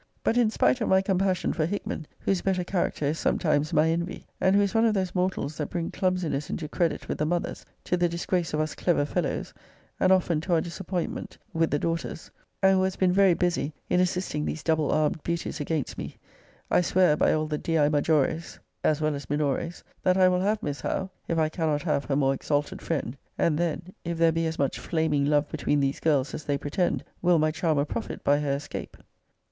But 0.23 0.35
in 0.35 0.49
spite 0.49 0.81
of 0.81 0.89
my 0.89 0.99
compassion 1.03 1.53
for 1.53 1.67
Hickman, 1.67 2.07
whose 2.19 2.41
better 2.41 2.63
character 2.63 3.05
is 3.05 3.19
sometimes 3.19 3.71
my 3.71 3.89
envy, 3.91 4.25
and 4.41 4.55
who 4.55 4.61
is 4.63 4.73
one 4.73 4.85
of 4.85 4.95
those 4.95 5.13
mortals 5.13 5.57
that 5.57 5.69
bring 5.69 5.91
clumsiness 5.91 6.49
into 6.49 6.67
credit 6.67 7.07
with 7.07 7.19
the 7.19 7.25
mothers, 7.27 7.63
to 7.83 7.95
the 7.97 8.09
disgrace 8.09 8.51
of 8.51 8.59
us 8.61 8.73
clever 8.73 9.05
fellows, 9.05 9.53
and 9.99 10.11
often 10.11 10.41
to 10.41 10.53
our 10.53 10.61
disappointment, 10.61 11.37
with 11.53 11.69
the 11.69 11.77
daughters; 11.77 12.31
and 12.63 12.77
who 12.77 12.81
has 12.81 12.95
been 12.95 13.13
very 13.13 13.35
busy 13.35 13.73
in 13.91 13.99
assisting 13.99 14.43
these 14.43 14.63
double 14.63 14.91
armed 14.91 15.21
beauties 15.21 15.59
against 15.59 15.99
me; 15.99 16.17
I 16.71 16.81
swear 16.81 17.15
by 17.15 17.31
all 17.33 17.45
the 17.45 17.59
dii 17.59 17.87
majores, 17.91 18.57
as 18.83 19.01
well 19.01 19.13
as 19.13 19.27
minores, 19.27 19.83
that 20.01 20.17
I 20.17 20.29
will 20.29 20.41
have 20.41 20.63
Miss 20.63 20.81
Howe, 20.81 21.11
if 21.27 21.37
I 21.37 21.47
cannot 21.47 21.83
have 21.83 22.05
her 22.05 22.15
more 22.15 22.33
exalted 22.33 22.81
friend! 22.81 23.15
And 23.37 23.55
then, 23.55 23.93
if 24.03 24.17
there 24.17 24.31
be 24.31 24.47
as 24.47 24.57
much 24.57 24.79
flaming 24.79 25.25
love 25.25 25.47
between 25.51 25.79
these 25.79 25.99
girls 25.99 26.33
as 26.33 26.43
they 26.45 26.57
pretend, 26.57 27.03
will 27.21 27.37
my 27.37 27.51
charmer 27.51 27.85
profit 27.85 28.23
by 28.23 28.39
her 28.39 28.53
escape? 28.55 28.97